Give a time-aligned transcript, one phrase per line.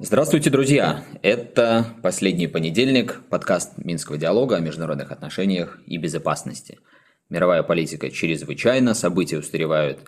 [0.00, 1.04] Здравствуйте, друзья!
[1.22, 6.78] Это последний понедельник, подкаст Минского диалога о международных отношениях и безопасности.
[7.28, 9.98] Мировая политика чрезвычайно, события устаревают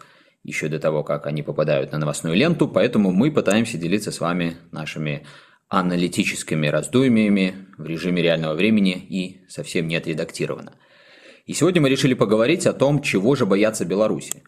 [0.42, 4.56] еще до того, как они попадают на новостную ленту, поэтому мы пытаемся делиться с вами
[4.72, 5.26] нашими
[5.68, 10.72] аналитическими раздумьями в режиме реального времени и совсем не отредактировано.
[11.50, 14.44] И сегодня мы решили поговорить о том, чего же боятся Беларуси.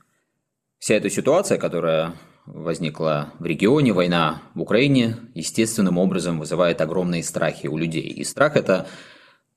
[0.79, 2.15] Вся эта ситуация, которая
[2.47, 8.07] возникла в регионе, война в Украине, естественным образом вызывает огромные страхи у людей.
[8.07, 8.87] И страх– это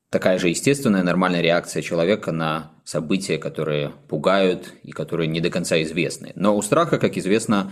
[0.09, 5.79] такая же естественная, нормальная реакция человека на события, которые пугают и которые не до конца
[5.83, 6.31] известны.
[6.33, 7.71] Но у страха, как известно,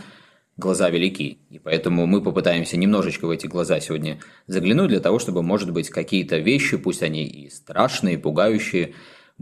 [0.56, 1.40] глаза велики.
[1.50, 5.90] И поэтому мы попытаемся немножечко в эти глаза сегодня заглянуть для того, чтобы, может быть,
[5.90, 8.94] какие-то вещи, пусть они и страшные, и пугающие,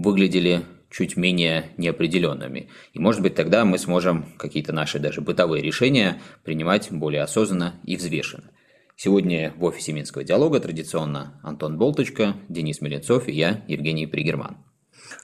[0.02, 2.68] выглядели чуть менее неопределенными.
[2.94, 7.95] И может быть тогда мы сможем какие-то наши даже бытовые решения принимать более осознанно и
[7.95, 8.52] взвешенно.
[8.98, 14.58] Сегодня в офисе Минского диалога традиционно Антон Болточка, Денис Меленцов и я, Евгений Пригерман.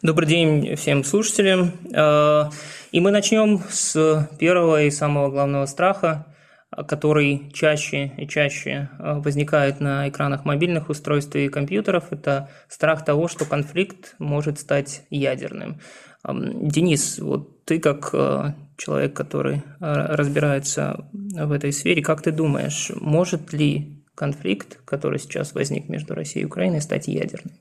[0.01, 1.73] Добрый день всем слушателям.
[1.93, 2.49] Э,
[2.91, 6.27] и мы начнем с первого и самого главного страха–
[6.75, 13.27] который чаще и чаще э, возникает на экранах мобильных устройств и компьютеров, это страх того,
[13.27, 15.79] что конфликт может стать ядерным.
[16.25, 22.91] Денис, вот ты как э, человек, который э, разбирается в этой сфере, как ты думаешь,
[22.99, 27.53] может ли конфликт, который сейчас возник между Россией и Украиной, стать ядерным?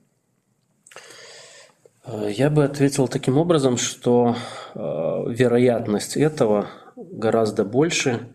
[2.29, 4.37] Я бы ответил таким образом, что
[4.75, 8.29] вероятность этого гораздо больше,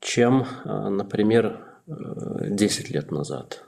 [0.00, 3.62] чем, э, например, 10 э, лет назад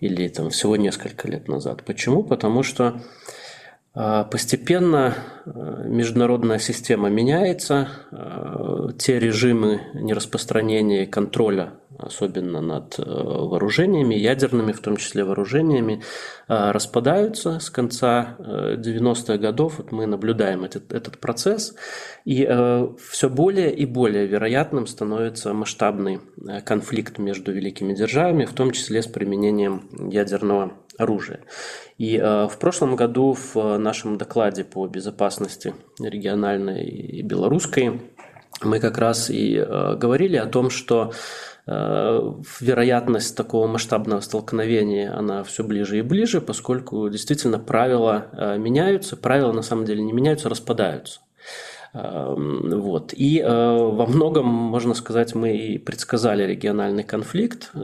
[0.00, 1.82] или там всего несколько лет назад.
[1.84, 2.22] Почему?
[2.22, 3.00] Потому что
[3.94, 5.14] э, постепенно
[5.46, 7.88] международная система меняется,
[8.98, 16.02] те режимы нераспространения и контроля особенно над э, вооружениями, ядерными в том числе вооружениями,
[16.48, 19.78] э, распадаются с конца 90-х э, годов.
[19.78, 21.74] Вот мы наблюдаем этот, этот процесс,
[22.24, 22.44] и
[23.08, 26.20] все более и более вероятным становится масштабный
[26.64, 31.40] конфликт между великими державами, в том числе с применением ядерного оружия.
[31.98, 38.00] И в прошлом году в нашем докладе по безопасности региональной и белорусской
[38.62, 41.12] мы как раз и говорили о том, что
[41.66, 49.52] вероятность такого масштабного столкновения, она все ближе и ближе, поскольку действительно правила э, меняются, правила
[49.52, 51.20] на самом деле не меняются, распадаются.
[51.96, 53.14] Эм, вот.
[53.16, 57.78] И э, во многом, можно сказать, мы и предсказали региональный конфликт, э,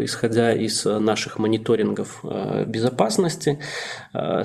[0.00, 3.58] исходя из наших мониторингов э, безопасности.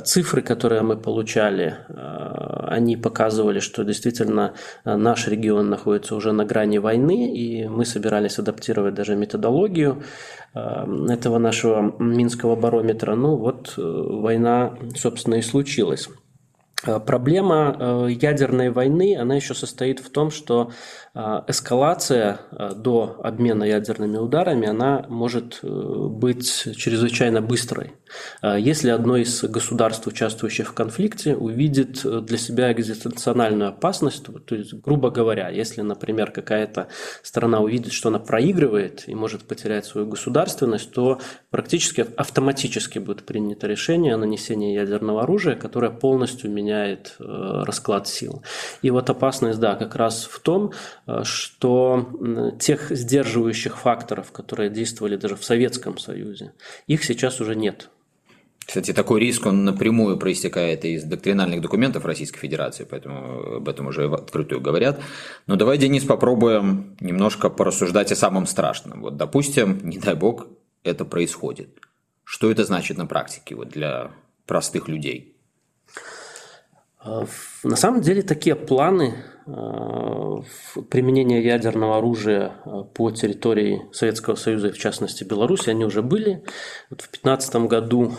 [0.04, 4.54] Цифры, которые мы получали, они показывали, что действительно
[4.86, 10.04] наш регион находится уже на грани войны, и мы собирались адаптировать даже методологию
[10.54, 13.16] этого нашего Минского барометра.
[13.16, 16.10] Ну вот война, собственно, и случилась.
[16.86, 20.72] Э, проблема э, ядерной войны, она еще состоит в том, что
[21.16, 22.40] эскалация
[22.76, 27.94] до обмена ядерными ударами, она может быть чрезвычайно быстрой.
[28.44, 35.10] Если одно из государств, участвующих в конфликте, увидит для себя экзистенциональную опасность, то есть, грубо
[35.10, 36.88] говоря, если, например, какая-то
[37.24, 41.20] страна увидит, что она проигрывает и может потерять свою государственность, то
[41.50, 47.24] практически автоматически будет принято решение о нанесении ядерного оружия, которое полностью меняет э,
[47.66, 48.44] расклад сил.
[48.82, 50.72] И вот опасность, да, как раз в том,
[51.06, 56.54] э, что тех сдерживающих факторов, которые действовали даже в Советском Союзе,
[56.88, 57.90] их сейчас уже нет.
[58.68, 64.10] Кстати, такой риск, он напрямую проистекает из доктринальных документов Российской Федерации, поэтому об этом уже
[64.10, 65.00] в открытую говорят.
[65.46, 69.04] Но давай, Денис, попробуем немножко порассуждать о самом страшном.
[69.04, 70.48] Вот, допустим, не дай бог,
[70.84, 71.70] это происходит.
[72.26, 74.12] Что это значит на практике вот, для
[74.46, 75.37] простых людей?
[77.08, 77.26] А,
[77.64, 80.42] на самом деле такие планы а,
[80.90, 86.44] применения ядерного оружия а, по территории Советского Союза и в частности Беларуси, они уже были.
[86.90, 88.14] Вот в 2015 году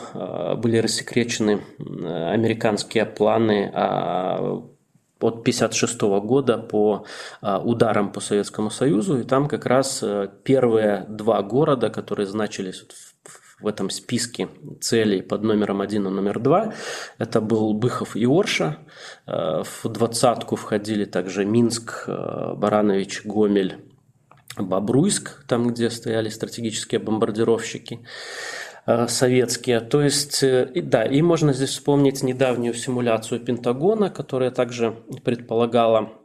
[0.57, 3.67] были рассекречены американские планы
[5.21, 7.05] от 1956 года по
[7.43, 10.05] ударам по Советскому Союзу, и там как раз
[10.45, 12.87] первые два города, которые значились
[13.61, 14.49] в этом списке
[14.81, 16.75] целей под номером один и номер два.
[17.19, 18.79] Это был Быхов и Орша.
[19.27, 23.79] Э, в двадцатку входили также Минск, э, Баранович, Гомель,
[24.57, 28.01] Бобруйск, там, где стояли стратегические бомбардировщики.
[29.07, 29.81] советские.
[29.81, 36.18] То есть, да, и можно здесь вспомнить недавнюю симуляцию Пентагона, которая также предполагала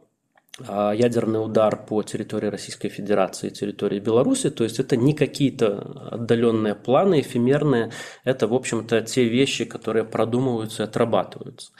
[0.60, 4.50] ядерный удар по территории Российской Федерации территории Беларуси.
[4.50, 7.90] То есть это не какие-то отдаленные планы, эфемерные.
[8.22, 11.72] Это, в общем-то, те вещи, которые продумываются и отрабатываются.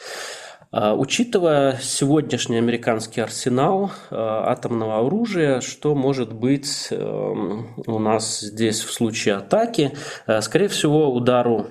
[0.76, 8.80] А, учитывая сегодняшний американский арсенал а, атомного оружия, что может быть эм, у нас здесь
[8.80, 9.92] в случае атаки?
[10.40, 11.68] Скорее всего, удару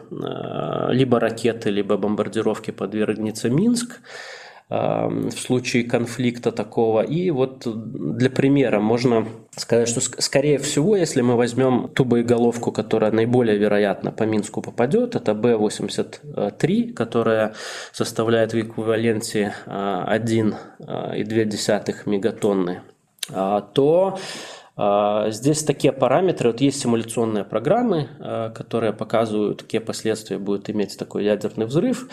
[0.89, 3.99] либо ракеты, либо бомбардировки подвергнется Минск
[4.73, 7.01] в случае конфликта такого.
[7.01, 13.11] И вот для примера можно сказать, что скорее всего, если мы возьмем ту боеголовку, которая
[13.11, 17.53] наиболее вероятно по Минску попадет, это Б-83, которая
[17.91, 20.55] составляет в эквиваленте 1,2
[20.87, 22.81] а, мегатонны,
[23.31, 24.17] а, то
[24.75, 28.09] а, Здесь такие параметры, вот есть симуляционные программы,
[28.55, 32.07] которые показывают, какие последствия будет иметь такой ядерный взрыв.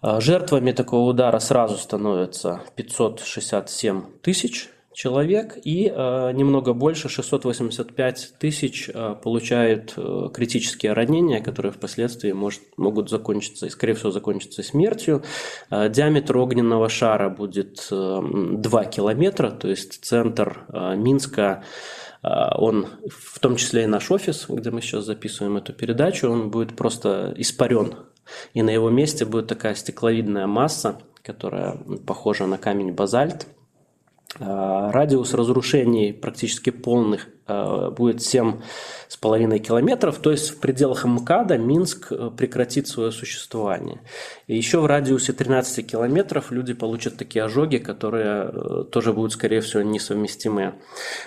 [0.00, 8.90] А, жертвами такого удара сразу становятся 567 тысяч человек и э, немного больше 685 тысяч
[8.92, 15.22] э, получают э, критические ранения, которые впоследствии может, могут закончиться и, скорее всего, закончиться смертью.
[15.70, 20.64] Диаметр огненного шара будет э, 2 километра, то есть центр
[20.96, 21.62] Минска
[22.20, 26.74] он, в том числе и наш офис, где мы сейчас записываем эту передачу, он будет
[26.74, 27.94] просто испарен
[28.54, 33.46] и на его месте будет такая стекловидная масса, которая похожа на камень базальт.
[34.38, 42.30] А, радиус разрушений практически полных будет 7,5 километров, то есть в пределах МКАДа Минск э,
[42.36, 44.00] прекратит свое существование.
[44.46, 49.60] И еще в радиусе 13 километров люди получат такие ожоги, которые э, тоже будут, скорее
[49.60, 50.74] всего, несовместимы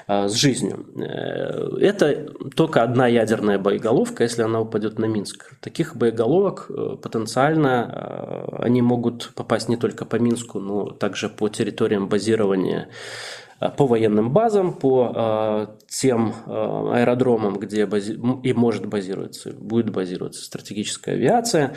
[0.07, 0.85] с жизнью.
[1.79, 5.53] Это только одна ядерная боеголовка, если она упадет на Минск.
[5.59, 6.69] Таких боеголовок
[7.01, 12.87] потенциально они могут попасть не только по Минску, но также по территориям базирования Э,
[13.69, 18.19] по военным базам, по э, тем э, аэродромам, где бази...
[18.43, 21.75] и может базироваться, будет базироваться стратегическая авиация.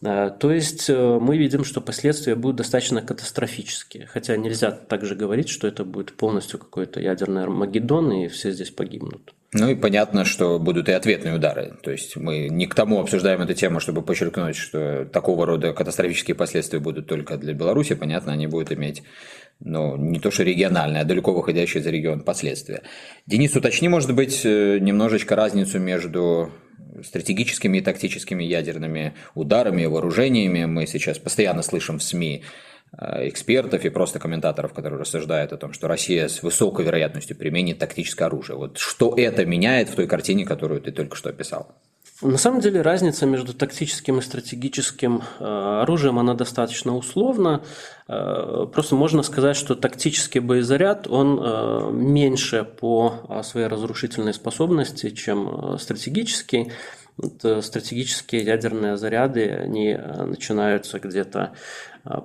[0.00, 4.06] То есть мы видим, что последствия будут достаточно катастрофические.
[4.06, 9.32] Хотя нельзя также говорить, что это будет полностью какой-то ядерный Армагеддон, и все здесь погибнут.
[9.54, 11.74] Ну и понятно, что будут и ответные удары.
[11.82, 16.34] То есть мы не к тому обсуждаем эту тему, чтобы подчеркнуть, что такого рода катастрофические
[16.34, 17.94] последствия будут только для Беларуси.
[17.94, 19.04] Понятно, они будут иметь
[19.60, 22.82] ну, не то что региональные, а далеко выходящие за регион последствия.
[23.26, 26.52] Денис, уточни, может быть, э, немножечко разницу между
[27.02, 30.64] стратегическими и тактическими ядерными ударами и вооружениями.
[30.64, 32.44] Мы сейчас постоянно слышим в СМИ
[32.98, 37.78] э, экспертов и просто комментаторов, которые рассуждают о том, что Россия с высокой вероятностью применит
[37.78, 38.56] тактическое оружие.
[38.56, 41.74] Вот что это меняет в той картине, которую ты только что описал?
[42.22, 45.44] На самом деле разница между тактическим и стратегическим э,
[45.82, 47.64] оружием, она достаточно условна.
[48.06, 55.76] Э, просто можно сказать, что тактический боезаряд, он э, меньше по своей разрушительной способности, чем
[55.78, 56.70] стратегический.
[57.60, 61.52] Стратегические ядерные заряды, они начинаются где-то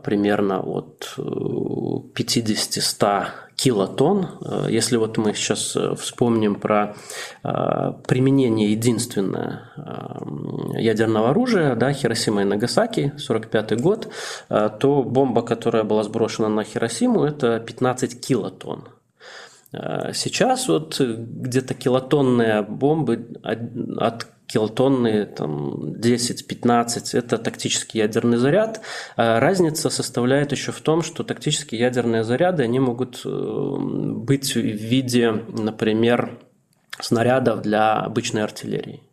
[0.03, 3.27] примерно от 50-100
[3.59, 4.27] килотонн.
[4.41, 6.95] Э, если вот мы сейчас э, вспомним про
[7.43, 9.71] э, применение единственное
[10.77, 14.09] ядерного оружия, да, Хиросима и Нагасаки, 45 год,
[14.49, 18.83] то бомба, которая была сброшена на Хиросиму, это 15 килотонн.
[19.71, 28.81] Сейчас вот где-то килотонные бомбы от килотонны, там, 10-15– это тактический ядерный заряд.
[29.15, 34.59] А разница составляет еще в том, что тактические ядерные заряды, они могут э, быть в
[34.59, 36.39] виде, например,
[36.99, 39.03] снарядов для обычной артиллерии.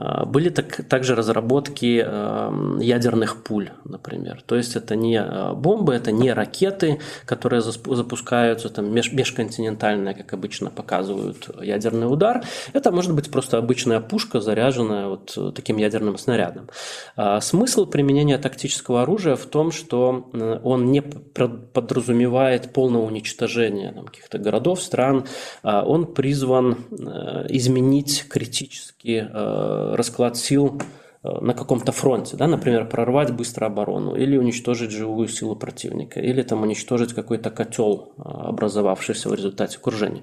[0.00, 4.42] А, были так, также разработки эм, ядерных пуль, например.
[4.46, 10.32] То есть это не э, бомбы, это не ракеты, которые запускаются там меж, межконтинентальные, как
[10.32, 12.42] обычно показывают ядерный удар.
[12.72, 16.70] Это может быть просто обычная пушка, заряженная вот таким ядерным снарядом.
[17.16, 24.38] А, смысл применения тактического оружия в том, что э, он не подразумевает полного уничтожения каких-то
[24.38, 25.26] городов, стран.
[25.62, 29.28] А он призван э, изменить критически
[29.96, 30.80] расклад сил
[31.22, 36.40] Э, на каком-то фронте, да, например, прорвать быстро оборону или уничтожить живую силу противника, или
[36.40, 40.22] там уничтожить какой-то котел, э, образовавшийся в результате окружения.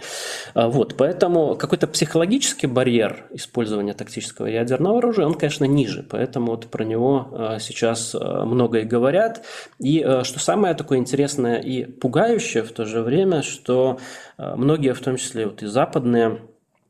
[0.56, 6.66] А, вот, поэтому какой-то психологический барьер использования тактического ядерного оружия, он, конечно, ниже, поэтому вот
[6.66, 9.46] про него э, сейчас много и говорят.
[9.80, 14.00] И что самое такое интересное и пугающее в то же время, что
[14.38, 16.40] многие, в том числе вот и западные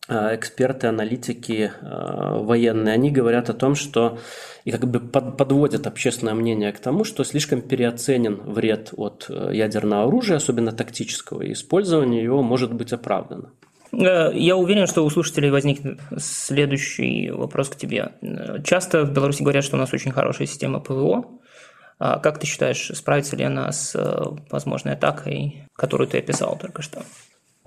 [0.10, 4.20] эксперты, аналитики военные, они говорят о том, что
[4.64, 10.38] и как бы подводят общественное мнение к тому, что слишком переоценен вред от ядерного оружия,
[10.38, 13.52] особенно тактического, и использование его может быть оправдано.
[13.92, 18.12] Э, я уверен, что у слушателей возникнет следующий вопрос к тебе.
[18.64, 21.26] Часто в Беларуси говорят, что у нас очень хорошая система ПВО.
[22.00, 26.82] А как ты считаешь, справится ли она с э, возможной атакой, которую ты описал только
[26.84, 27.02] что?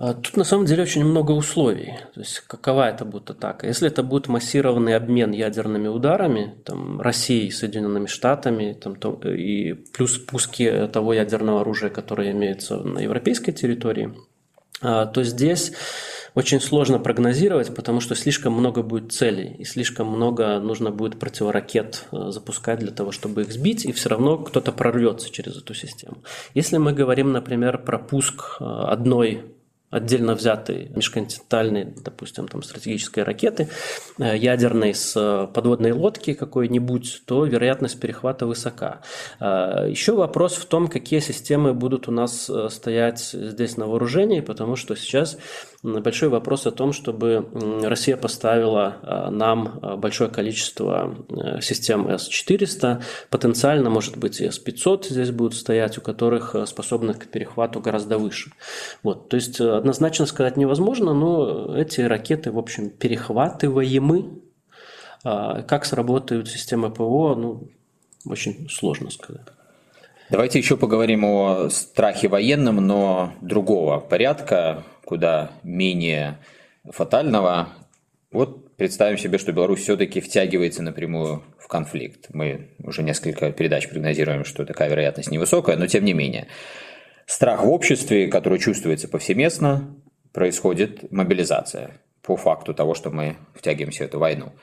[0.03, 1.93] А тут на самом деле очень много условий.
[2.15, 3.67] То есть какова это будет атака?
[3.67, 10.17] Если это будет массированный обмен ядерными ударами, там, Россией, Соединенными Штатами, там, то, и плюс
[10.17, 14.11] пуски того ядерного оружия, которое имеется на европейской территории,
[14.81, 15.71] а, то здесь
[16.33, 22.05] очень сложно прогнозировать, потому что слишком много будет целей, и слишком много нужно будет противоракет
[22.11, 26.23] э, запускать для того, чтобы их сбить, и все равно кто-то прорвется через эту систему.
[26.55, 29.43] Если мы говорим, например, про пуск э, одной
[29.91, 33.67] отдельно взятой межконтинентальной, допустим, там, стратегической ракеты,
[34.17, 39.01] э, ядерной с э, подводной лодки какой-нибудь, то вероятность перехвата высока.
[39.39, 44.75] Э, Еще вопрос в том, какие системы будут у нас стоять здесь на вооружении, потому
[44.77, 45.37] что сейчас
[45.83, 47.47] большой вопрос о том, чтобы
[47.83, 51.15] Россия поставила нам большое количество
[51.61, 57.79] систем С-400, потенциально, может быть, и С-500 здесь будут стоять, у которых способность к перехвату
[57.79, 58.51] гораздо выше.
[59.03, 64.41] Вот, то есть однозначно сказать невозможно, но эти ракеты, в общем, перехватываемы.
[65.23, 67.69] А, как сработают системы ПВО, ну,
[68.25, 69.45] очень сложно сказать.
[70.29, 76.37] Давайте еще поговорим о страхе военном, но другого порядка, куда менее
[76.85, 77.67] фатального.
[78.31, 82.27] Вот представим себе, что Беларусь все-таки втягивается напрямую в конфликт.
[82.31, 86.47] Мы уже несколько передач прогнозируем, что такая вероятность невысокая, но тем не менее.
[87.25, 89.97] Страх в обществе, который чувствуется повсеместно,
[90.31, 91.91] происходит мобилизация
[92.21, 94.53] по факту того, что мы втягиваемся в эту войну.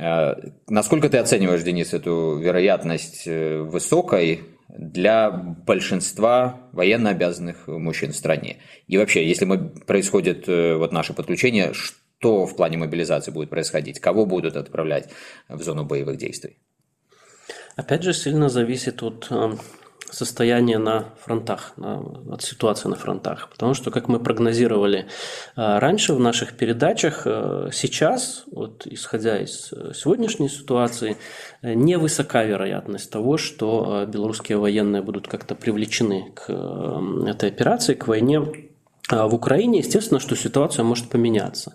[0.00, 0.34] Э,
[0.66, 4.40] насколько ты оцениваешь, Денис, эту вероятность э, высокой
[4.78, 8.58] для большинства военно обязанных мужчин в стране?
[8.86, 14.00] И вообще, если мы, происходит э, вот наше подключение, что в плане мобилизации будет происходить?
[14.00, 15.10] Кого будут отправлять
[15.48, 16.58] в зону боевых действий?
[17.76, 19.28] Опять же, сильно зависит от
[20.14, 22.00] состояние на фронтах, на,
[22.32, 23.48] от ситуации на фронтах.
[23.50, 25.06] Потому что, как мы прогнозировали
[25.56, 31.16] э, раньше в наших передачах, э, сейчас, вот, исходя из э, сегодняшней ситуации,
[31.62, 36.50] невысока вероятность того, что белорусские военные будут как-то привлечены к
[37.26, 38.40] этой операции, к войне
[39.10, 41.74] в Украине, естественно, что ситуация может поменяться.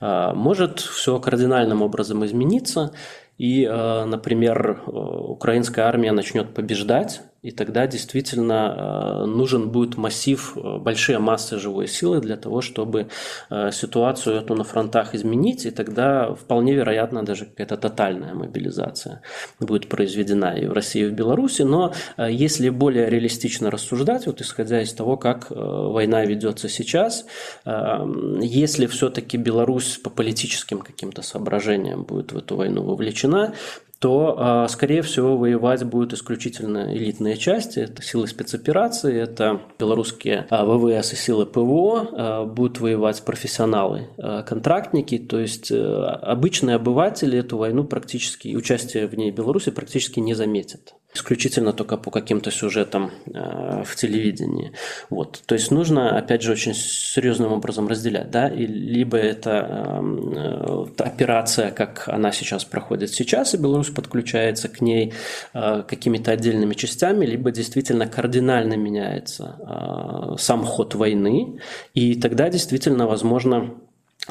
[0.00, 2.92] Может все кардинальным образом измениться,
[3.38, 11.18] и, например, украинская армия начнет побеждать, и тогда действительно э, нужен будет массив, э, большие
[11.18, 13.08] массы живой силы для того, чтобы
[13.50, 19.22] э, ситуацию эту на фронтах изменить, и тогда вполне вероятно даже какая-то тотальная мобилизация
[19.58, 21.62] будет произведена и в России, и в Беларуси.
[21.62, 27.26] Но если более реалистично рассуждать, вот исходя из того, как война ведется сейчас,
[27.64, 33.54] если все-таки Беларусь по политическим каким-то соображениям будет в эту войну вовлечена,
[34.02, 37.78] то, а, скорее всего, воевать будут исключительно элитные части.
[37.78, 44.08] Это силы спецоперации, это белорусские а, ВВС и силы ПВО, а, будут воевать профессионалы,
[44.44, 50.34] контрактники, то есть э, обычные обыватели эту войну практически, участие в ней Беларуси практически не
[50.34, 54.72] заметят исключительно только по каким-то сюжетам э, в телевидении.
[55.10, 55.42] Вот.
[55.46, 58.30] То есть нужно, опять же, очень серьезным образом разделять.
[58.30, 58.48] Да?
[58.48, 65.12] И либо это э, операция, как она сейчас проходит сейчас, и Беларусь подключается к ней
[65.52, 71.60] э, какими-то отдельными частями, либо действительно кардинально меняется сам ход войны,
[71.94, 73.74] и тогда действительно возможно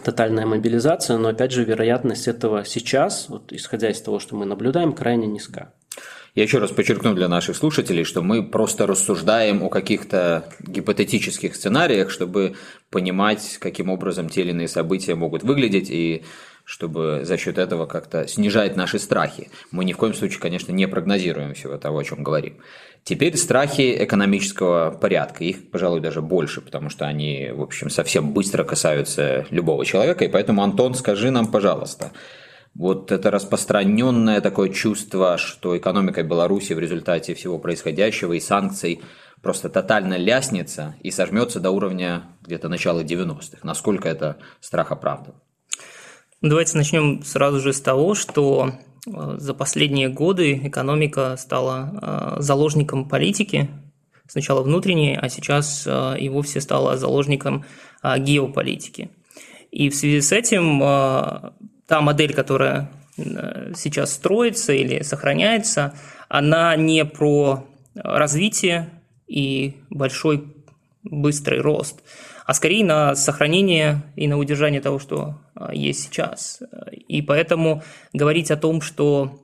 [0.03, 4.93] тотальная мобилизация, но опять же вероятность этого сейчас, вот исходя из того, что мы наблюдаем,
[4.93, 5.73] крайне низка.
[6.33, 12.09] Я еще раз подчеркну для наших слушателей, что мы просто рассуждаем о каких-то гипотетических сценариях,
[12.09, 12.55] чтобы
[12.89, 16.23] понимать, каким образом те или иные события могут выглядеть и
[16.63, 19.49] чтобы за счет этого как-то снижать наши страхи.
[19.71, 22.57] Мы ни в коем случае, конечно, не прогнозируем всего того, о чем говорим.
[23.03, 25.43] Теперь страхи экономического порядка.
[25.43, 30.23] Их, пожалуй, даже больше, потому что они, в общем, совсем быстро касаются любого человека.
[30.23, 32.11] И поэтому, Антон, скажи нам, пожалуйста,
[32.73, 39.01] вот это распространенное такое чувство, что экономика Беларуси в результате всего происходящего и санкций
[39.41, 43.59] просто тотально ляснется и сожмется до уровня где-то начала 90-х.
[43.63, 45.35] Насколько это страх оправдан?
[46.41, 48.71] Давайте начнем сразу же с того, что
[49.05, 53.69] э, за последние годы экономика стала э, заложником политики,
[54.27, 57.65] сначала внутренней, а сейчас э, и вовсе стала заложником
[58.03, 59.11] геополитики.
[59.69, 60.81] И в связи с этим
[61.91, 62.89] та модель, которая
[63.75, 65.93] сейчас строится или сохраняется,
[66.29, 68.89] она не про развитие
[69.27, 70.55] и большой
[71.03, 72.01] быстрый рост,
[72.45, 76.63] а скорее на сохранение и на удержание того, что а, есть сейчас.
[77.09, 77.83] И поэтому
[78.13, 79.41] говорить о том, что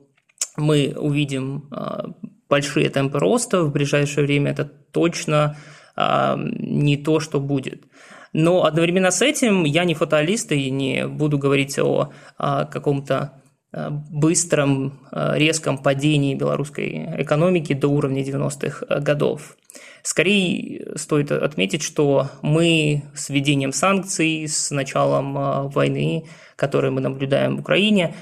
[0.56, 2.14] мы увидим а,
[2.48, 5.58] большие темпы роста в ближайшее время, это точно
[5.96, 7.82] не то, что будет.
[8.32, 13.37] Но одновременно с этим я не фаталист и не буду говорить о каком-то
[13.72, 19.56] быстром, резком падении белорусской экономики до уровня 90-х годов.
[20.02, 26.24] Скорее стоит отметить, что мы с введением санкций, с началом войны,
[26.56, 28.14] которую мы наблюдаем в Украине,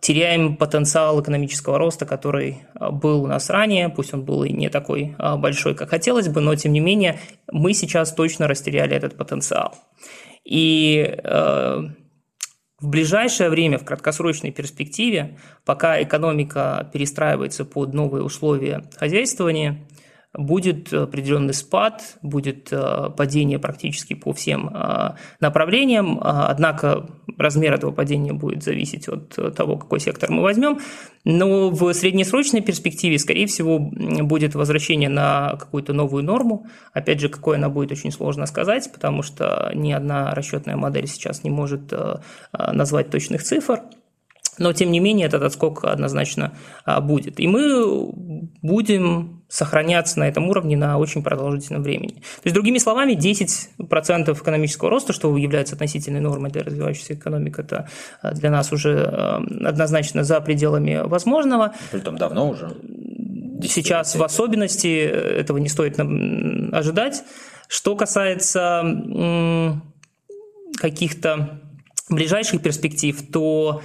[0.00, 5.16] теряем потенциал экономического роста, который был у нас ранее, пусть он был и не такой
[5.38, 7.18] большой, как хотелось бы, но тем не менее
[7.50, 9.74] мы сейчас точно растеряли этот потенциал.
[10.44, 11.18] И
[12.80, 19.84] в ближайшее время, в краткосрочной перспективе, пока экономика перестраивается под новые условия хозяйствования,
[20.38, 28.32] будет определенный спад, будет э, падение практически по всем э, направлениям, однако размер этого падения
[28.32, 30.78] будет зависеть от того, какой сектор мы возьмем,
[31.24, 36.66] но в среднесрочной перспективе, скорее всего, будет возвращение на какую-то новую норму.
[36.92, 41.42] Опять же, какой она будет, очень сложно сказать, потому что ни одна расчетная модель сейчас
[41.42, 42.20] не может э,
[42.52, 43.82] назвать точных цифр.
[44.58, 46.52] Но, тем не менее, этот отскок однозначно
[46.84, 47.38] будет.
[47.38, 48.10] И мы
[48.60, 52.12] будем сохраняться на этом уровне на очень продолжительном времени.
[52.12, 57.88] То есть, другими словами, 10% экономического роста, что является относительной нормой для развивающейся экономики, это
[58.22, 61.72] э, для нас уже э, однозначно за пределами возможного.
[61.90, 62.76] Притом давно уже.
[63.66, 67.22] Сейчас в особенности э, этого не стоит ожидать.
[67.68, 68.82] Что касается
[70.78, 71.60] каких-то
[72.08, 73.82] ближайших перспектив, то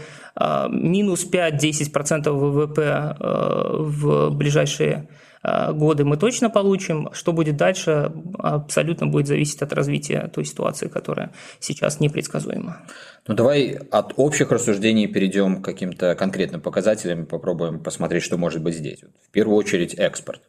[0.70, 5.10] минус 5-10% ВВП в ближайшие
[5.44, 7.10] годы мы точно получим.
[7.14, 12.82] Что будет дальше, абсолютно будет зависеть от развития той ситуации, которая сейчас непредсказуема.
[13.28, 18.62] Ну давай от общих рассуждений перейдем к каким-то конкретным показателям и попробуем посмотреть, что может
[18.62, 19.00] быть здесь.
[19.22, 20.42] В первую очередь экспорт.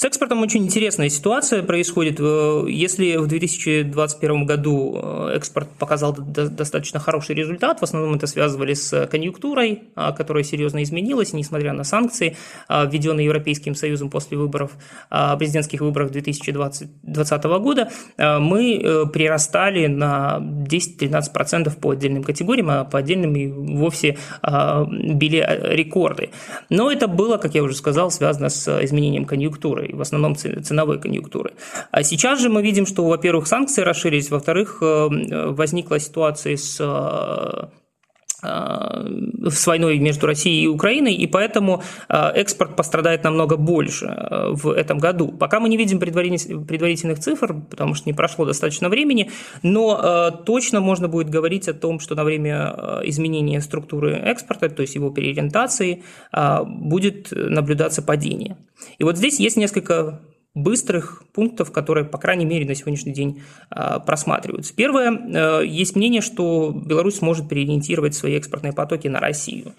[0.00, 2.20] С экспортом очень интересная ситуация происходит.
[2.20, 8.72] Э, если в 2021 году э, экспорт показал достаточно хороший результат, в основном это связывали
[8.72, 14.70] с конъюнктурой, а, которая серьезно изменилась, несмотря на санкции, а, введенные Европейским Союзом после выборов,
[15.10, 23.36] а, президентских выборов 2020 года, мы прирастали на 10-13% по отдельным категориям, а по отдельным
[23.36, 26.30] и вовсе били рекорды.
[26.70, 31.52] Но это было, как я уже сказал, связано с изменением конъюнктуры в основном ценовой конъюнктуры.
[31.90, 35.08] А сейчас же мы видим, что, во-первых, санкции расширились, во-вторых, э,
[35.50, 37.68] возникла ситуация с э, э,
[38.42, 44.06] с войной между Россией и Украиной, и поэтому экспорт пострадает намного больше
[44.52, 45.28] в этом году.
[45.28, 49.30] Пока мы не видим предварительных цифр, потому что не прошло достаточно времени,
[49.62, 54.94] но точно можно будет говорить о том, что на время изменения структуры экспорта, то есть
[54.94, 56.02] его переориентации,
[56.64, 58.56] будет наблюдаться падение.
[58.98, 60.20] И вот здесь есть несколько
[60.54, 64.74] быстрых пунктов, которые, по крайней мере, на сегодняшний день а, просматриваются.
[64.74, 69.74] Первое, э, есть мнение, что Беларусь может переориентировать свои экспортные потоки на Россию.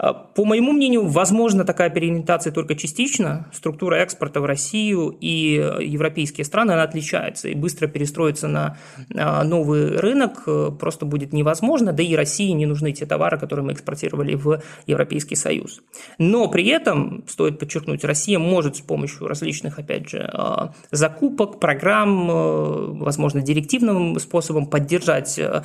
[0.00, 3.46] А, по моему мнению, возможно такая переориентация только частично.
[3.52, 7.48] Структура экспорта в Россию и европейские страны, она отличается.
[7.48, 8.78] И быстро перестроиться на
[9.14, 11.92] а, новый рынок э, просто будет невозможно.
[11.92, 15.82] Да и России не нужны те товары, которые мы экспортировали в Европейский Союз.
[16.16, 22.30] Но при этом, стоит подчеркнуть, Россия может с помощью различных, опять же, а, закупок, программ,
[22.30, 25.62] э, возможно, директивным способом поддержать э,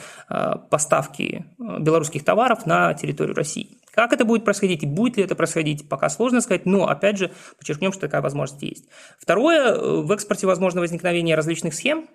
[0.69, 3.77] поставки белорусских товаров на территорию России.
[3.95, 7.31] Как это будет происходить и будет ли это происходить, пока сложно сказать, но, опять же,
[7.58, 8.86] подчеркнем, что такая возможность есть.
[9.17, 12.08] Второе, э, в экспорте возможно возникновение различных схем,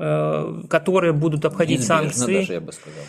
[0.00, 2.34] э, которые будут обходить Неизбежно санкции.
[2.40, 3.04] даже, я бы сказал.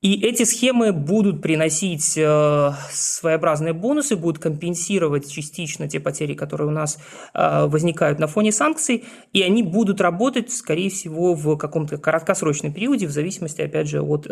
[0.00, 6.72] И эти схемы будут приносить э, своеобразные бонусы, будут компенсировать частично те потери, которые у
[6.72, 6.98] нас
[7.32, 13.12] возникают на фоне санкций, и они будут работать, скорее всего, в каком-то краткосрочном периоде, в
[13.12, 14.26] зависимости, опять же, от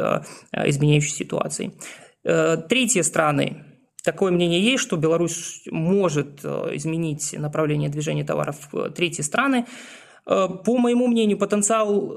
[0.52, 1.72] изменяющей ситуации.
[2.24, 3.64] Э, третьи страны.
[4.04, 9.66] Такое мнение есть, что Беларусь может э, изменить направление движения товаров в третьи страны.
[10.24, 12.14] Э, по моему мнению, потенциал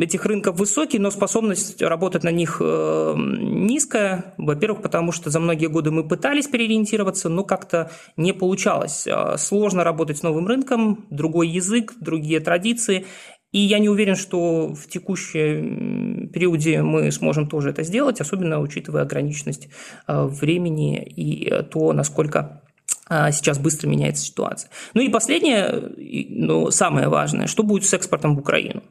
[0.00, 4.34] этих рынков высокий, но способность работать на них низкая.
[4.36, 9.08] Во-первых, потому что за многие годы мы пытались переориентироваться, но как-то не получалось.
[9.38, 13.06] Сложно работать с новым рынком, другой язык, другие традиции.
[13.52, 19.02] И я не уверен, что в текущем периоде мы сможем тоже это сделать, особенно учитывая
[19.02, 19.68] ограниченность
[20.06, 22.62] времени и то, насколько
[23.08, 24.70] сейчас быстро меняется ситуация.
[24.92, 25.90] Ну и последнее,
[26.28, 28.82] но самое важное, что будет с экспортом в Украину.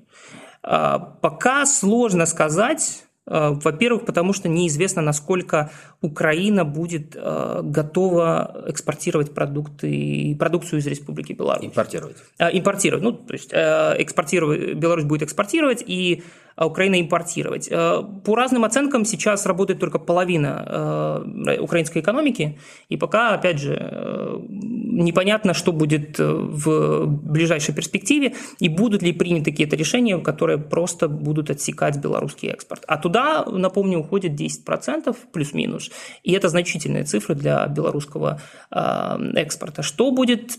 [0.61, 10.35] Пока сложно сказать, Э, во-первых, потому что неизвестно, насколько Украина будет э, готова экспортировать продукты,
[10.39, 11.65] продукцию из Республики Беларусь.
[11.65, 12.17] Импортировать.
[12.37, 13.03] Э, импортировать.
[13.03, 16.23] Ну, то есть экспортировать, Беларусь будет экспортировать, и
[16.55, 17.67] а Украина импортировать.
[17.69, 22.57] Э, по разным оценкам сейчас работает только половина э, украинской экономики,
[22.87, 29.51] и пока, опять же, э, непонятно, что будет в ближайшей перспективе, и будут ли приняты
[29.51, 32.85] какие-то решения, которые просто будут отсекать белорусский экспорт.
[32.87, 33.14] А туда,
[33.45, 35.91] напомню, уходит 10% плюс-минус,
[36.23, 39.83] и это значительные цифры для белорусского экспорта.
[39.83, 40.57] Что будет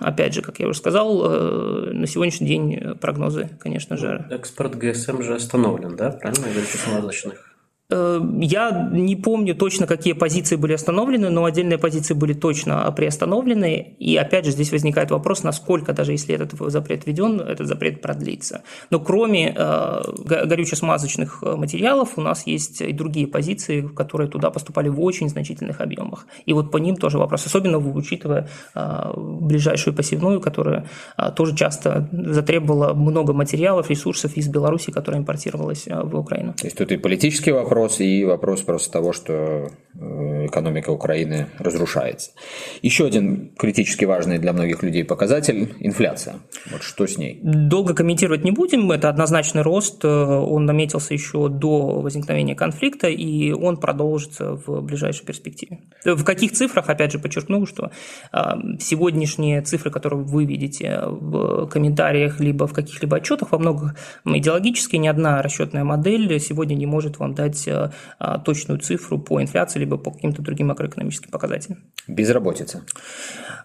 [0.00, 4.26] Опять же, как я уже сказал, э, на сегодняшний день прогнозы, конечно же.
[4.30, 6.10] Экспорт ГСМ же остановлен, да?
[6.10, 7.34] Правильно космолодочных?
[7.34, 7.57] Э,
[7.90, 13.96] я не помню точно, какие позиции были остановлены, но отдельные позиции были точно приостановлены.
[13.98, 18.60] И опять же, здесь возникает вопрос, насколько, даже если этот запрет введен, этот запрет продлится.
[18.90, 25.00] Но кроме э, горюче-смазочных материалов, у нас есть и другие позиции, которые туда поступали в
[25.00, 26.26] очень значительных объемах.
[26.44, 30.84] И вот по ним тоже вопрос, особенно учитывая э, ближайшую посевную, которая
[31.16, 36.52] э, тоже часто затребовала много материалов, ресурсов из Беларуси, которая импортировалась э, в Украину.
[36.52, 39.32] То есть тут и политический вопрос, вопрос, и вопрос просто того, что
[39.94, 42.32] э, экономика Украины разрушается.
[42.82, 46.36] Еще один критически важный для многих людей показатель– инфляция.
[46.70, 47.40] Вот что с ней?
[47.42, 48.90] Долго комментировать не будем.
[48.90, 50.04] Это однозначный рост.
[50.04, 55.80] Э, он наметился еще до возникновения конфликта, и он продолжится в ближайшей перспективе.
[56.04, 57.90] В каких цифрах, опять же, подчеркну, что
[58.32, 58.38] э,
[58.80, 65.08] сегодняшние цифры, которые вы видите в комментариях либо в каких-либо отчетах, во многих идеологически ни
[65.08, 67.68] одна расчетная модель сегодня не может вам дать
[68.20, 71.78] Э, точную цифру по инфляции, либо по каким-то другим макроэкономическим показателям.
[72.06, 72.82] Безработица.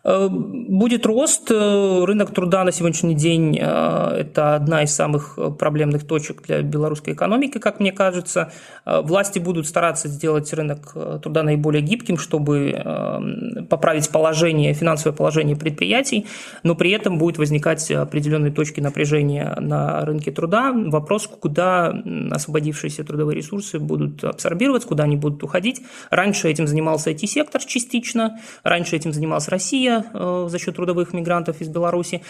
[0.03, 1.49] Э, будет рост.
[1.51, 7.57] Э, рынок труда на сегодняшний день– это одна из самых проблемных точек для белорусской экономики,
[7.57, 8.51] как мне кажется.
[8.85, 16.27] Власти будут стараться сделать рынок труда наиболее гибким, чтобы поправить положение, финансовое положение предприятий,
[16.63, 20.73] но при этом будет возникать определенные точки напряжения на рынке труда.
[20.73, 21.93] Вопрос, куда
[22.31, 25.81] освободившиеся трудовые ресурсы будут абсорбироваться, куда они будут уходить.
[26.09, 31.69] Раньше этим занимался IT-сектор частично, раньше этим занималась Россия э, за счет трудовых мигрантов из
[31.69, 32.21] Беларуси,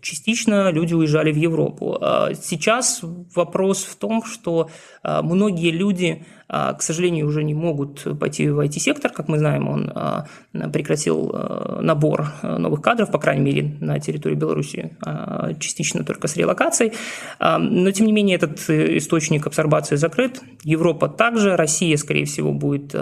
[0.00, 1.98] частично люди уезжали в Европу.
[2.00, 3.00] А сейчас
[3.34, 4.70] вопрос в том, что
[5.02, 9.10] э, многие люди к сожалению, уже не могут пойти в IT-сектор.
[9.10, 10.26] Как мы знаем, он а,
[10.72, 14.96] прекратил а, набор новых кадров, по крайней мере, на территории Беларуси,
[15.58, 16.92] частично только с релокацией.
[17.40, 20.42] Но, тем не менее, этот источник абсорбации закрыт.
[20.62, 22.94] Европа также, Россия, скорее всего, будет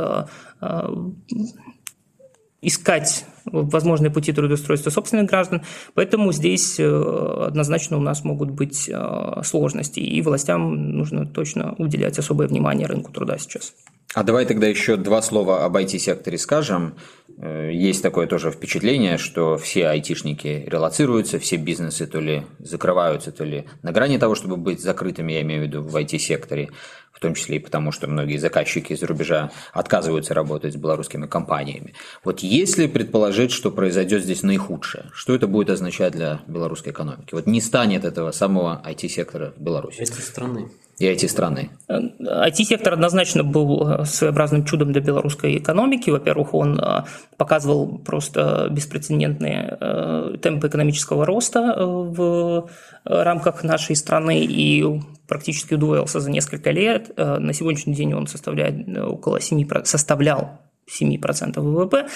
[2.62, 5.62] искать возможные пути трудоустройства собственных граждан.
[5.94, 12.18] Поэтому здесь э, однозначно у нас могут быть э, сложности, и властям нужно точно уделять
[12.18, 13.74] особое внимание рынку труда сейчас.
[14.14, 16.94] А давай тогда еще два слова об IT-секторе скажем.
[17.40, 23.44] Э, есть такое тоже впечатление, что все айтишники релацируются, все бизнесы то ли закрываются, то
[23.44, 26.70] ли на грани того, чтобы быть закрытыми, я имею в виду в IT-секторе
[27.12, 31.92] в том числе и потому, что многие заказчики из-за рубежа отказываются работать с белорусскими компаниями.
[32.24, 37.34] Вот если предположить, что произойдет здесь наихудшее, что это будет означать для белорусской экономики?
[37.34, 40.00] Вот не станет этого самого IT-сектора в Беларуси.
[40.00, 40.70] Эти страны
[41.00, 41.70] и IT-страны?
[41.88, 46.10] IT-сектор однозначно был э, своеобразным чудом для белорусской экономики.
[46.10, 47.04] Во-первых, он э,
[47.38, 52.68] показывал просто беспрецедентные э, темпы экономического роста в
[53.04, 57.16] рамках нашей страны и практически удвоился за несколько лет.
[57.16, 62.06] На сегодняшний день он составляет около 7%, составлял 7% ВВП.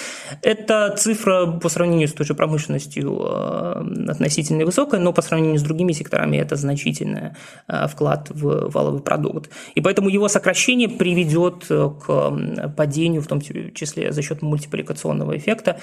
[0.41, 5.63] Эта цифра по сравнению с той же промышленностью э, относительно высокая, но по сравнению с
[5.63, 7.31] другими секторами это значительный
[7.67, 9.49] э, вклад в валовый продукт.
[9.75, 15.79] И поэтому его сокращение приведет э, к падению, в том числе за счет мультипликационного эффекта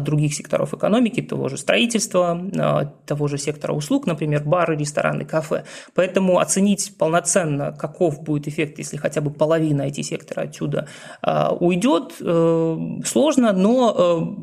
[0.00, 2.40] других секторов экономики, того же строительства,
[3.06, 5.64] того же сектора услуг, например, бары, рестораны, кафе.
[5.94, 10.88] Поэтому оценить полноценно, каков будет эффект, если хотя бы половина IT-сектора отсюда
[11.60, 12.14] уйдет–
[13.04, 13.94] сложно, но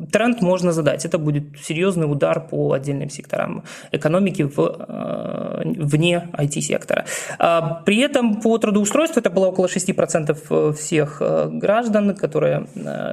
[0.05, 1.05] э, тренд можно задать.
[1.05, 7.05] Это будет серьезный удар по отдельным секторам экономики в, э, вне IT-сектора.
[7.39, 11.21] А при этом по трудоустройству это было около 6% всех
[11.51, 12.67] граждан, которые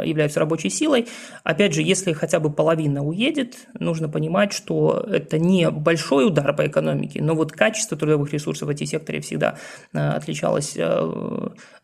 [0.05, 1.07] являются рабочей силой.
[1.43, 6.67] Опять же, если хотя бы половина уедет, нужно понимать, что это не большой удар по
[6.67, 9.57] экономике, но вот качество трудовых ресурсов в IT-секторе всегда
[9.93, 10.77] отличалось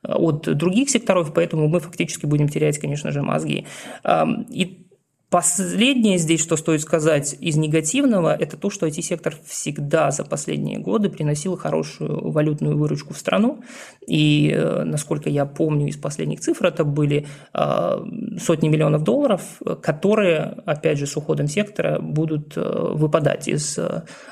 [0.02, 3.66] от других секторов, поэтому мы фактически будем терять, конечно же, мозги.
[4.48, 4.80] И
[5.30, 11.08] Последнее здесь, что стоит сказать из негативного, это то, что IT-сектор всегда за последние годы
[11.08, 13.62] приносил хорошую валютную выручку в страну.
[14.08, 18.04] И, э, насколько я помню из последних цифр, это были э,
[18.40, 19.40] сотни миллионов долларов,
[19.80, 23.78] которые, опять же, с уходом сектора будут э, выпадать из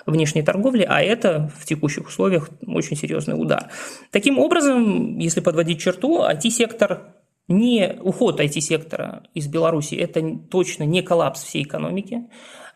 [0.04, 3.68] внешней торговли, а это в текущих условиях очень серьезный удар.
[4.10, 7.02] Таким образом, если подводить черту, IT-сектор
[7.48, 12.28] не уход IT-сектора из Беларуси– это точно не коллапс всей экономики,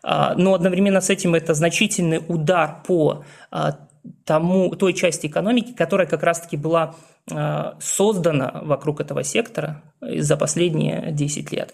[0.03, 3.77] а, но одновременно с этим это значительный удар по а,
[4.25, 6.95] тому, той части экономики, которая как раз-таки была
[7.31, 11.73] а, создана вокруг этого сектора за последние 10 лет.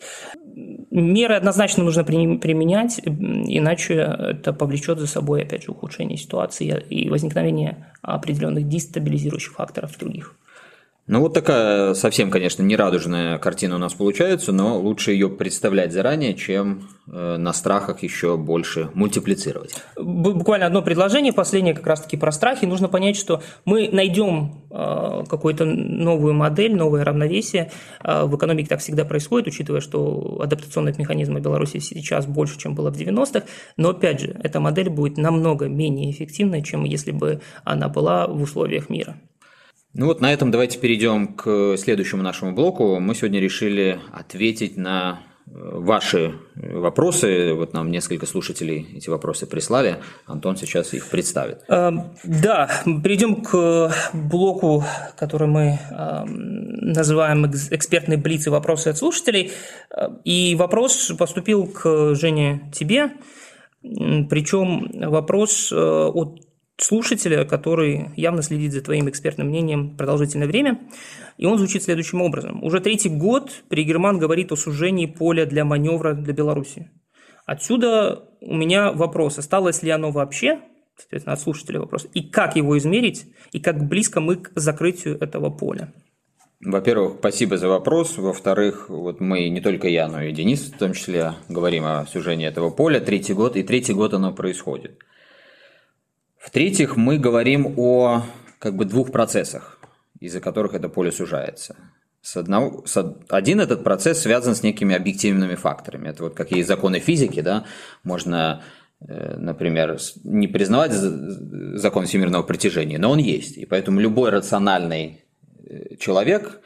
[0.92, 7.94] Меры однозначно нужно применять, иначе это повлечет за собой, опять же, ухудшение ситуации и возникновение
[8.02, 10.36] определенных дестабилизирующих факторов других.
[11.10, 16.36] Ну вот такая совсем, конечно, нерадужная картина у нас получается, но лучше ее представлять заранее,
[16.36, 19.74] чем э, на страхах еще больше мультиплицировать.
[20.00, 22.66] Буквально одно предложение, последнее как раз-таки про страхи.
[22.66, 27.72] Нужно понять, что мы найдем э, какую-то новую модель, новое равновесие.
[28.04, 32.92] Э, в экономике так всегда происходит, учитывая, что адаптационных механизмов Беларуси сейчас больше, чем было
[32.92, 33.48] в 90-х.
[33.78, 38.40] Но опять же, эта модель будет намного менее эффективной, чем если бы она была в
[38.44, 39.16] условиях мира.
[39.94, 43.00] Ну вот на этом давайте перейдем к следующему нашему блоку.
[43.00, 47.56] Мы сегодня решили ответить на э, ваши вопросы.
[47.56, 49.98] Вот нам несколько слушателей эти вопросы прислали.
[50.28, 51.64] Антон сейчас их представит.
[51.70, 54.84] Эм, да, перейдем к блоку,
[55.18, 59.52] который мы эм, называем экспертный блиц и вопросы от слушателей.
[59.90, 63.14] Э, и вопрос поступил к Жене тебе.
[63.82, 66.49] Причем вопрос э, от
[66.82, 70.80] слушателя, который явно следит за твоим экспертным мнением продолжительное время.
[71.38, 72.64] И он звучит следующим образом.
[72.64, 76.92] Уже третий год Пригерман говорит о сужении поля для маневра для Беларуси.
[77.46, 80.60] Отсюда у меня вопрос, осталось ли оно вообще,
[80.98, 85.50] соответственно, от слушателя вопрос, и как его измерить, и как близко мы к закрытию этого
[85.50, 85.92] поля.
[86.64, 88.18] Во-первых, спасибо за вопрос.
[88.18, 92.46] Во-вторых, вот мы, не только я, но и Денис в том числе, говорим о сужении
[92.46, 93.00] этого поля.
[93.00, 95.00] Третий год, и третий год оно происходит.
[96.40, 98.24] В-третьих, мы говорим о
[98.60, 99.78] как бы двух процессах,
[100.22, 101.76] из-за которых это поле сужается.
[102.22, 106.10] С одного, с, один этот процесс связан с некими объективными факторами.
[106.10, 107.66] Это вот какие законы физики, да,
[108.04, 108.64] можно,
[109.02, 113.58] э, например, не признавать закон всемирного притяжения, но он есть.
[113.58, 115.26] И поэтому любой рациональный
[115.66, 116.62] э, человек,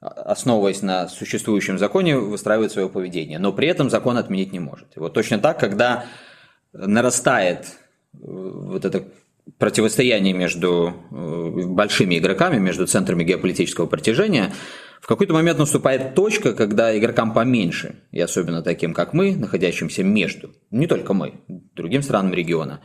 [0.00, 4.88] основываясь на существующем законе, выстраивает свое поведение, но при этом закон отменить не может.
[4.96, 6.04] И вот точно так, когда
[6.74, 7.78] нарастает
[8.20, 9.04] вот это
[9.58, 14.52] противостояние между э, большими игроками, между центрами геополитического притяжения,
[15.00, 20.54] в какой-то момент наступает точка, когда игрокам поменьше, и особенно таким, как мы, находящимся между,
[20.70, 21.42] не только мы,
[21.74, 22.80] другим странам региона,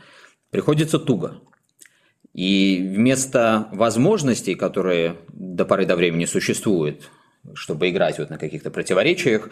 [0.52, 1.42] приходится туго.
[2.34, 7.10] И вместо возможностей, которые до поры до времени существуют,
[7.54, 9.50] чтобы играть вот на каких-то противоречиях,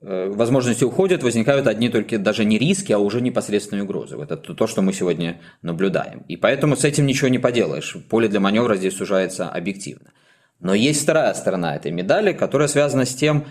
[0.00, 4.18] возможности уходят, возникают одни только даже не риски, а уже непосредственные угрозы.
[4.20, 6.24] Это то, что мы сегодня наблюдаем.
[6.28, 7.96] И поэтому с этим ничего не поделаешь.
[8.10, 10.12] Поле для маневра здесь сужается объективно.
[10.60, 13.44] Но есть вторая сторона этой медали, которая связана с тем,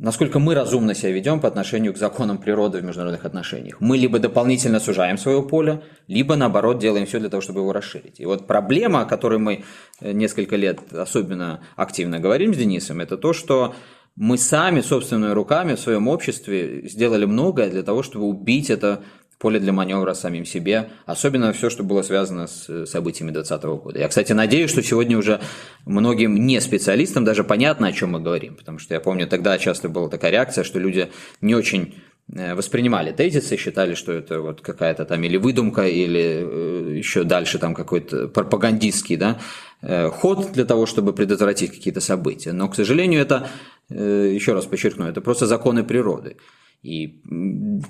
[0.00, 3.76] насколько мы разумно себя ведем по отношению к законам природы в международных отношениях.
[3.80, 8.18] Мы либо дополнительно сужаем свое поле, либо наоборот делаем все для того, чтобы его расширить.
[8.18, 9.64] И вот проблема, о которой мы
[10.00, 13.74] э, несколько лет особенно активно говорим с Денисом, это то, что
[14.20, 19.02] мы сами собственными руками в своем обществе сделали многое для того, чтобы убить это
[19.38, 23.98] поле для маневра самим себе, особенно все, что было связано с событиями 2020 года.
[23.98, 25.40] Я, кстати, надеюсь, что сегодня уже
[25.86, 29.88] многим не специалистам даже понятно, о чем мы говорим, потому что я помню, тогда часто
[29.88, 31.94] была такая реакция, что люди не очень
[32.36, 37.58] э, воспринимали тезисы, считали, что это вот какая-то там или выдумка, или э, еще дальше
[37.58, 39.38] там какой-то пропагандистский да,
[39.80, 42.52] э, ход для того, чтобы предотвратить какие-то события.
[42.52, 46.36] Но, к сожалению, это Э, еще раз подчеркну, это просто законы природы.
[46.82, 47.20] И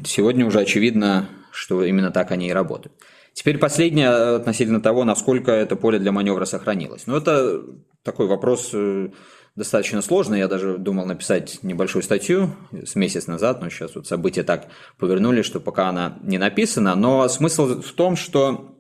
[0.05, 2.95] сегодня уже очевидно, что именно так они и работают.
[3.33, 7.07] Теперь последнее относительно того, насколько это поле для маневра сохранилось.
[7.07, 7.63] Ну, это
[8.03, 9.11] такой вопрос э,
[9.55, 10.35] достаточно сложно.
[10.35, 15.43] Я даже думал написать небольшую статью с месяц назад, но сейчас вот события так повернули,
[15.43, 16.97] что пока она не написана.
[16.97, 18.77] Но смысл в том, что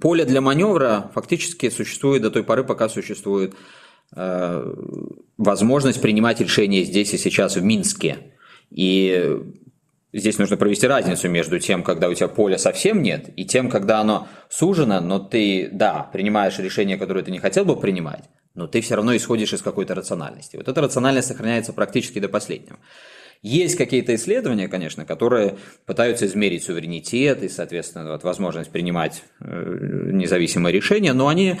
[0.00, 3.56] поле для маневра фактически существует до той поры, пока существует э,
[4.12, 8.18] возможность принимать решения здесь и сейчас в Минске.
[8.70, 9.36] И
[10.12, 14.00] здесь нужно провести разницу между тем, когда у тебя поля совсем нет, и тем, когда
[14.00, 18.80] оно сужено, но ты, да, принимаешь решение, которое ты не хотел бы принимать, но ты
[18.80, 20.56] все равно исходишь из какой-то рациональности.
[20.56, 22.78] Вот эта рациональность сохраняется практически до последнего.
[23.44, 30.72] Есть какие-то исследования, конечно, которые пытаются измерить суверенитет и, соответственно, вот, возможность принимать э, независимые
[30.72, 31.56] решения, но они, э,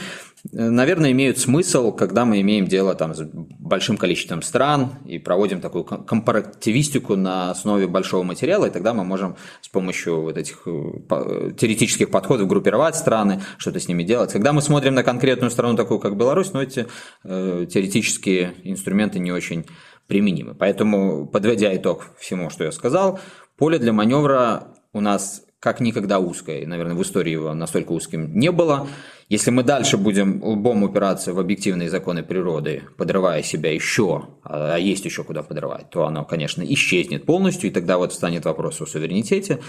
[0.50, 5.84] наверное, имеют смысл, когда мы имеем дело там, с большим количеством стран и проводим такую
[5.84, 12.10] компаративистику на основе большого материала, и тогда мы можем с помощью вот этих э, теоретических
[12.10, 14.32] подходов группировать страны, что-то с ними делать.
[14.32, 16.86] Когда мы смотрим на конкретную страну, такую как Беларусь, но ну, эти
[17.24, 19.66] теоретические инструменты не очень
[20.06, 20.54] применимы.
[20.54, 23.18] Поэтому, подводя итог всему, что я сказал,
[23.56, 28.52] поле для маневра у нас как никогда узкое, наверное, в истории его настолько узким не
[28.52, 28.86] было.
[29.30, 35.06] Если мы дальше будем лбом упираться в объективные законы природы, подрывая себя еще, а есть
[35.06, 39.60] еще куда подрывать, то оно, конечно, исчезнет полностью, и тогда вот станет вопрос о суверенитете.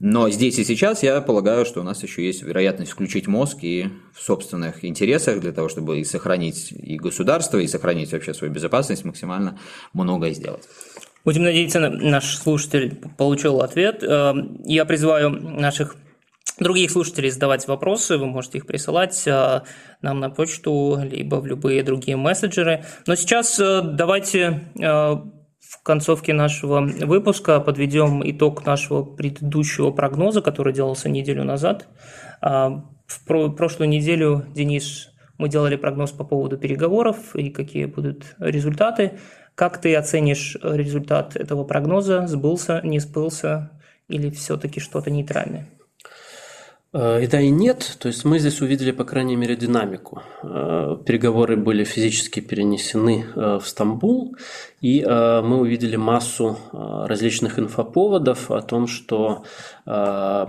[0.00, 3.88] Но здесь и сейчас я полагаю, что у нас еще есть вероятность включить мозг и
[4.14, 9.04] в собственных интересах для того, чтобы и сохранить и государство, и сохранить вообще свою безопасность,
[9.04, 9.58] максимально
[9.92, 10.68] многое сделать.
[11.24, 14.04] Будем надеяться, наш слушатель получил ответ.
[14.04, 14.34] Э,
[14.64, 15.96] я призываю наших
[16.60, 19.62] других слушателей задавать вопросы, вы можете их присылать э,
[20.00, 22.84] нам на почту, либо в любые другие мессенджеры.
[23.06, 24.70] Но сейчас э, давайте
[25.68, 31.88] в концовке нашего выпуска подведем итог нашего предыдущего прогноза, который делался неделю назад.
[32.40, 39.18] А, в прошлую неделю, Денис, мы делали прогноз по поводу переговоров и какие будут результаты.
[39.54, 42.26] Как ты оценишь результат этого прогноза?
[42.26, 43.70] Сбылся, не сбылся
[44.08, 45.68] или все-таки что-то нейтральное?
[46.94, 47.96] И да, и нет.
[47.98, 50.22] То есть мы здесь увидели, по крайней мере, динамику.
[50.42, 54.36] Э, переговоры были физически перенесены э, в Стамбул,
[54.80, 59.44] и мы увидели массу различных инфоповодов о том, что,
[59.84, 60.46] о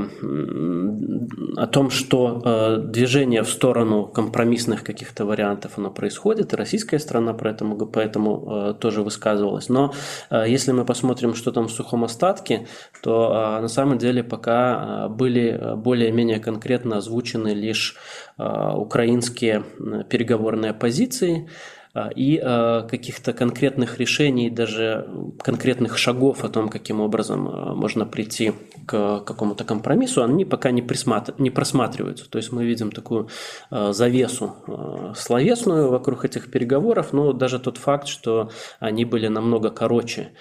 [1.72, 9.02] том, что движение в сторону компромиссных каких-то вариантов оно происходит, и российская страна поэтому, тоже
[9.02, 9.68] высказывалась.
[9.70, 9.94] Но
[10.32, 12.68] если мы посмотрим, что там в сухом остатке,
[13.04, 17.98] то на самом деле пока были более-менее более конкретно озвучены лишь
[18.38, 19.64] украинские
[20.10, 21.50] переговорные позиции,
[22.08, 25.08] и а, каких-то конкретных решений, даже
[25.42, 28.54] конкретных шагов о том, каким образом можно прийти
[28.86, 31.34] к какому-то компромиссу, они пока не, присматр...
[31.38, 32.30] не просматриваются.
[32.30, 33.30] То есть мы видим такую
[33.70, 34.56] завесу
[35.16, 40.32] словесную вокруг этих переговоров, но даже тот факт, что они были намного короче,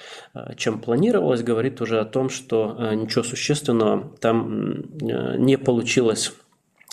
[0.57, 6.33] чем планировалось, говорит уже о том, что ничего существенного там не получилось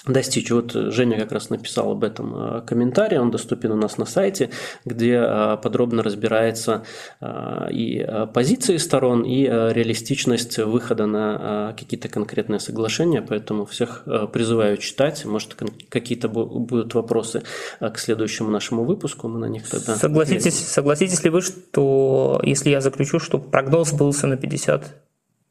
[0.07, 0.51] достичь.
[0.51, 4.49] Вот Женя как раз написал об этом э, комментарий, он доступен у нас на сайте,
[4.85, 6.83] где э, подробно разбирается
[7.21, 15.25] э, и позиции сторон, и реалистичность выхода на какие-то конкретные соглашения, поэтому всех призываю читать,
[15.25, 15.55] может
[15.89, 17.43] какие-то будут вопросы
[17.79, 19.95] к следующему нашему выпуску, мы на них тогда...
[19.95, 24.95] Согласитесь, согласитесь ли вы, что если я заключу, что прогноз былся на 50?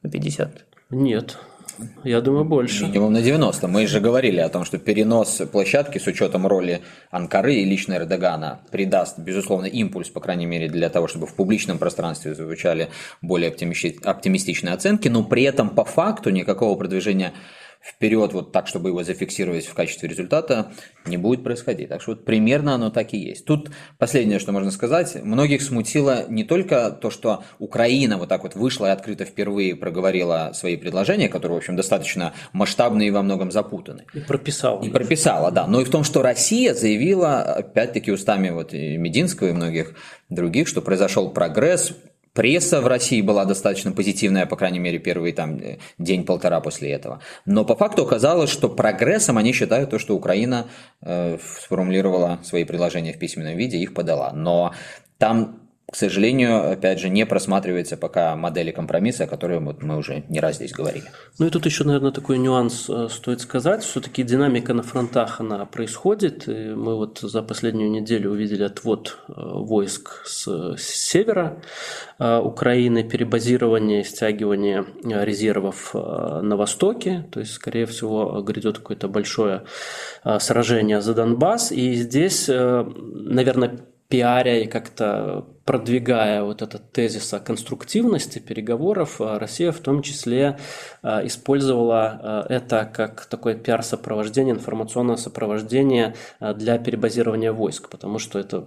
[0.02, 0.64] На 50?
[0.90, 1.38] Нет,
[2.04, 2.86] я думаю, больше.
[2.86, 3.68] Минимум на 90.
[3.68, 8.60] Мы же говорили о том, что перенос площадки с учетом роли Анкары и лично Эрдогана
[8.70, 12.88] придаст, безусловно, импульс, по крайней мере, для того, чтобы в публичном пространстве звучали
[13.22, 17.32] более оптимистичные оценки, но при этом по факту никакого продвижения
[17.84, 20.72] вперед вот так, чтобы его зафиксировать в качестве результата,
[21.06, 21.90] не будет происходить.
[21.90, 23.44] Так что вот примерно оно так и есть.
[23.44, 28.54] Тут последнее, что можно сказать, многих смутило не только то, что Украина вот так вот
[28.54, 33.50] вышла и открыто впервые проговорила свои предложения, которые, в общем, достаточно масштабные и во многом
[33.50, 34.06] запутаны.
[34.14, 34.82] И прописала.
[34.82, 35.66] И прописала, да.
[35.66, 39.94] Но и в том, что Россия заявила, опять-таки устами вот и Мединского, и многих
[40.30, 41.92] других, что произошел прогресс,
[42.34, 47.20] Пресса в России была достаточно позитивная, по крайней мере, первый там э, день-полтора после этого.
[47.46, 50.66] Но по факту оказалось, что прогрессом они считают то, что Украина
[51.00, 54.32] э, сформулировала свои предложения в письменном виде, их подала.
[54.32, 54.74] Но
[55.18, 55.63] там
[55.94, 60.40] к сожалению, опять же, не просматривается пока модели компромисса, о которой вот мы уже не
[60.40, 61.04] раз здесь говорили.
[61.38, 63.84] Ну и тут еще, наверное, такой нюанс э, стоит сказать.
[63.84, 66.48] Все-таки динамика на фронтах, она происходит.
[66.48, 71.62] И мы вот за последнюю неделю увидели отвод э, войск с севера
[72.18, 77.28] э, Украины, перебазирование, стягивание резервов на востоке.
[77.30, 79.62] То есть, скорее всего, грядет какое-то большое
[80.40, 81.70] сражение за Донбасс.
[81.70, 83.78] И здесь, наверное,
[84.08, 90.58] пиаря и как-то продвигая вот этот тезис о конструктивности переговоров, а Россия в том числе
[91.02, 98.66] а, использовала а, это как такое пиар-сопровождение, информационное сопровождение для перебазирования войск, потому что это,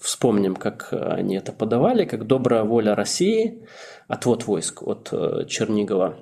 [0.00, 3.62] вспомним, как они это подавали, как добрая воля России,
[4.08, 6.16] отвод войск от э, Чернигова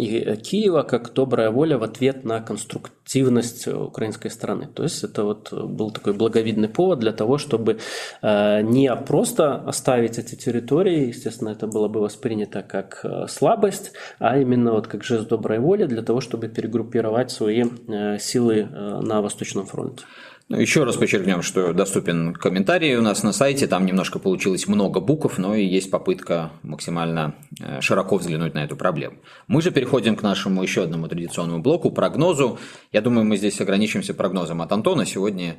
[0.00, 4.66] и Киева как добрая воля в ответ на конструктивность украинской стороны.
[4.66, 7.78] То есть это вот был такой благовидный повод для того, чтобы
[8.22, 14.38] э, не просто оставить эти территории, естественно, это было бы воспринято как э, слабость, а
[14.38, 18.64] именно вот как жест доброй воли для того, чтобы перегруппировать свои э, силы
[19.02, 20.04] на Восточном фронте.
[20.50, 24.98] Ну, еще раз подчеркнем, что доступен комментарий у нас на сайте, там немножко получилось много
[24.98, 29.18] букв, но и есть попытка максимально э, широко взглянуть на эту проблему.
[29.46, 32.58] Мы же переходим к нашему еще одному традиционному блоку, прогнозу.
[32.90, 35.06] Я думаю, мы здесь ограничимся прогнозом от Антона.
[35.06, 35.56] Сегодня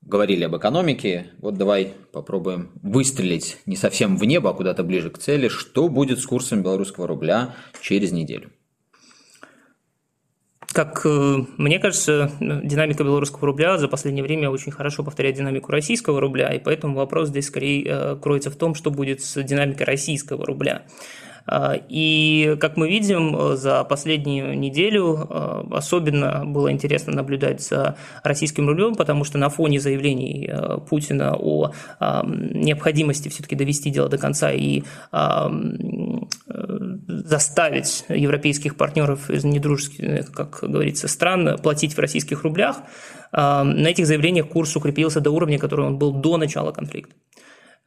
[0.00, 5.18] говорили об экономике, вот давай попробуем выстрелить не совсем в небо, а куда-то ближе к
[5.18, 5.48] цели.
[5.48, 8.50] Что будет с курсом белорусского рубля через неделю?
[10.72, 16.20] Как э, мне кажется, динамика белорусского рубля за последнее время очень хорошо повторяет динамику российского
[16.20, 20.46] рубля, и поэтому вопрос здесь скорее э, кроется в том, что будет с динамикой российского
[20.46, 20.82] рубля.
[21.50, 28.68] А, и, как мы видим, за последнюю неделю а, особенно было интересно наблюдать за российским
[28.68, 34.52] рублем, потому что на фоне заявлений а, Путина о необходимости все-таки довести дело до конца
[34.52, 34.82] и
[37.06, 42.76] заставить европейских партнеров из недружеских, как говорится, стран платить в российских рублях,
[43.32, 47.14] на этих заявлениях курс укрепился до уровня, который он был до начала конфликта.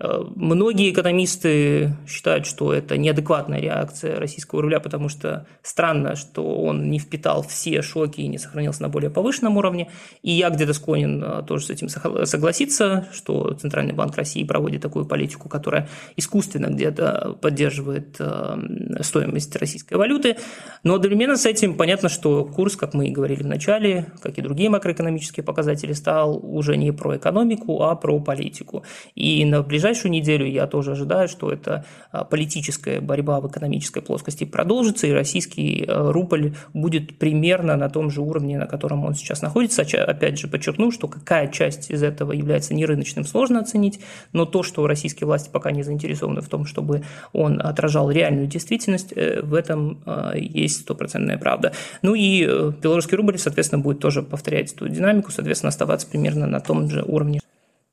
[0.03, 6.99] Многие экономисты считают, что это неадекватная реакция российского рубля, потому что странно, что он не
[6.99, 9.89] впитал все шоки и не сохранился на более повышенном уровне.
[10.21, 15.05] И я где-то склонен э, тоже с этим согласиться, что Центральный банк России проводит такую
[15.05, 15.87] политику, которая
[16.17, 18.57] искусственно где-то поддерживает э,
[19.01, 20.35] стоимость российской валюты.
[20.83, 24.41] Но одновременно с этим понятно, что курс, как мы и говорили в начале, как и
[24.41, 28.83] другие макроэкономические показатели, стал уже не про экономику, а про политику.
[29.15, 34.01] И на ближайшее ближайшую неделю я тоже ожидаю, что эта а, политическая борьба в экономической
[34.01, 39.13] плоскости продолжится, и российский а, рубль будет примерно на том же уровне, на котором он
[39.13, 39.83] сейчас находится.
[39.83, 43.99] Опять же, подчеркну, что какая часть из этого является нерыночным, сложно оценить,
[44.31, 49.13] но то, что российские власти пока не заинтересованы в том, чтобы он отражал реальную действительность,
[49.15, 51.71] э, в этом а, есть стопроцентная правда.
[52.01, 56.59] Ну и э, белорусский рубль, соответственно, будет тоже повторять эту динамику, соответственно, оставаться примерно на
[56.59, 57.43] том же уровне.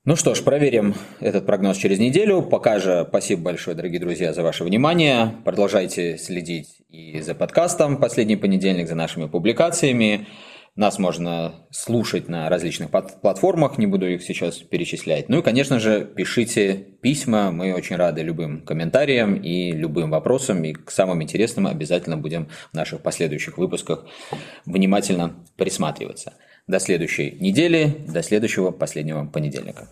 [0.03, 2.41] Ну что ж, проверим этот прогноз через неделю.
[2.41, 5.35] Пока же спасибо большое, дорогие друзья, за ваше внимание.
[5.45, 10.25] Продолжайте следить и за подкастом «Последний понедельник», за нашими публикациями.
[10.75, 15.29] Нас можно слушать на различных платформах, не буду их сейчас перечислять.
[15.29, 20.73] Ну и, конечно же, пишите письма, мы очень рады любым комментариям и любым вопросам, и
[20.73, 24.07] к самым интересным обязательно будем в наших последующих выпусках
[24.65, 26.33] внимательно присматриваться.
[26.67, 29.87] До следующей недели, до следующего последнего понедельника.